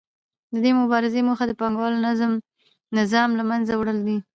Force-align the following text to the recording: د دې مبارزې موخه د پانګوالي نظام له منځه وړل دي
د 0.53 0.55
دې 0.63 0.71
مبارزې 0.81 1.21
موخه 1.27 1.45
د 1.47 1.53
پانګوالي 1.59 1.99
نظام 2.97 3.29
له 3.39 3.43
منځه 3.49 3.73
وړل 3.77 3.99
دي 4.07 4.17